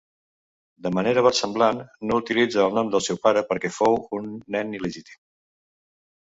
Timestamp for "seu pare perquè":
3.09-3.71